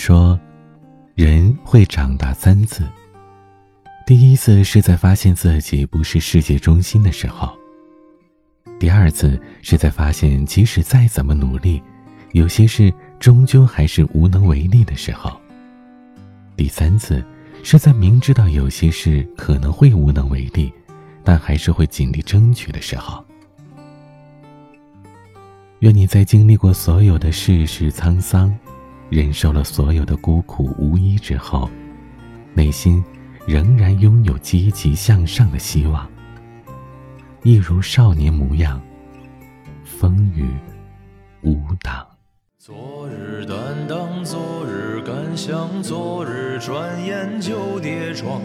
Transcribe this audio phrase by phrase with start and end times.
[0.00, 0.40] 说，
[1.14, 2.88] 人会长大三次。
[4.06, 7.50] 第一次是在发现自己不是世界中心的时候；
[8.78, 11.82] 第二次是在发现即使再怎么努力，
[12.32, 15.38] 有些事终究还是无能为力的时候；
[16.56, 17.22] 第三次
[17.62, 20.72] 是在明知道有些事可能会无能为力，
[21.22, 23.22] 但还是会尽力争取的时候。
[25.80, 28.58] 愿你在经历过所有的世事沧桑，
[29.10, 31.68] 忍受了所有的孤苦无依之后，
[32.54, 33.04] 内心
[33.44, 36.08] 仍然拥有积极向上的希望，
[37.42, 38.80] 一如少年模样，
[39.84, 40.48] 风雨
[41.42, 42.06] 无挡。
[42.56, 48.40] 昨日担当，昨日敢想，昨日转眼就跌撞。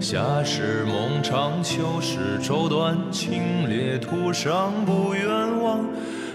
[0.00, 5.82] 夏时梦长，秋时愁短，清冽途上不远望。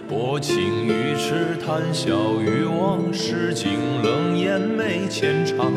[0.08, 3.72] 薄情于痴，谈笑于往事，尽
[4.04, 5.74] 冷眼没浅尝。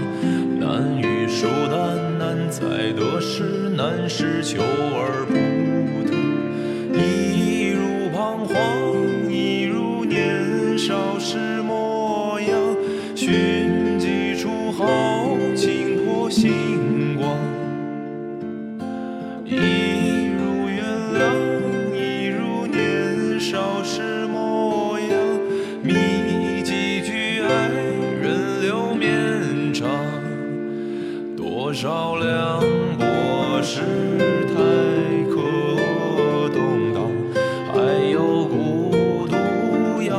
[0.61, 5.35] 难遇疏淡，难在得失，难是求而不
[6.05, 6.13] 得。
[7.01, 12.51] 一如彷徨，一如年少时模样。
[13.17, 14.87] 寻几处好，
[15.55, 16.68] 惊破星
[31.81, 32.61] 少凉
[32.99, 33.83] 薄世
[34.49, 34.53] 态
[35.31, 35.37] 可
[36.49, 37.09] 动荡，
[37.73, 39.37] 还有孤独
[40.03, 40.17] 要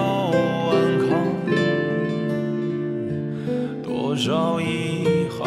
[0.69, 0.71] 安
[1.05, 1.09] 康，
[3.83, 5.43] 多少遗憾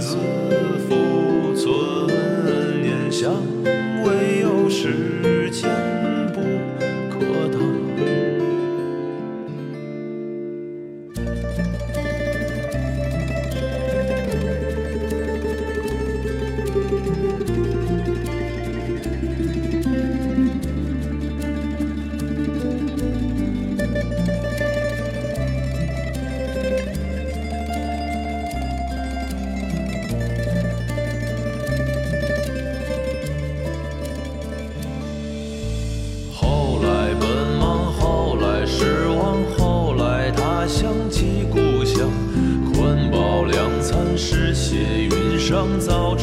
[0.00, 0.16] 自
[0.88, 1.62] 负存
[2.82, 3.32] 念想，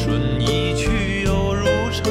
[0.04, 2.04] 春一去又如常。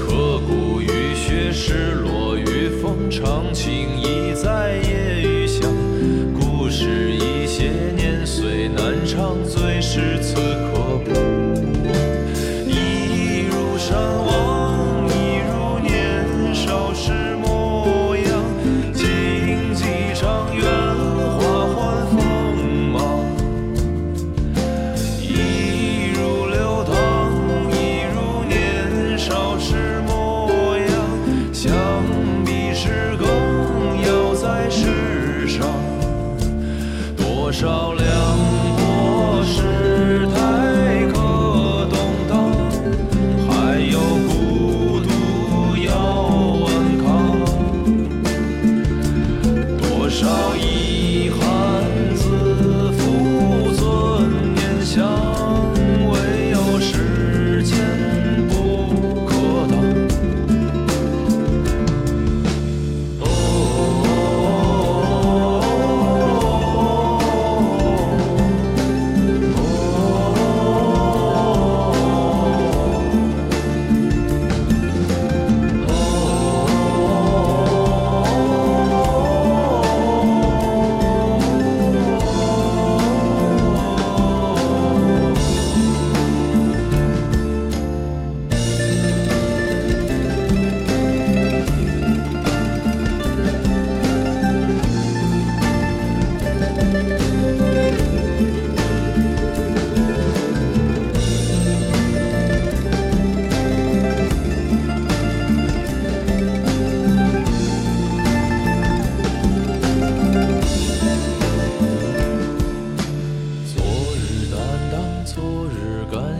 [0.00, 3.99] 刻骨雨雪，失落与风，长情
[37.50, 38.49] 多少凉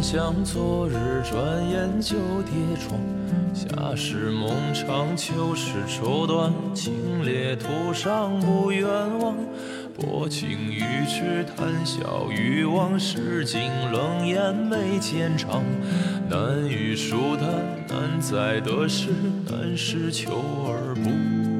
[0.02, 2.98] 想昨日，转眼就跌撞。
[3.52, 6.52] 夏时梦长，秋时愁短。
[6.74, 8.88] 清冽途上不远
[9.20, 9.36] 望，
[9.96, 13.44] 薄情于痴，谈笑于往事。
[13.44, 15.62] 尽冷眼眉间长。
[16.28, 17.48] 难遇疏淡，
[17.88, 19.10] 难在得失，
[19.46, 20.32] 难是求
[20.66, 21.59] 而不。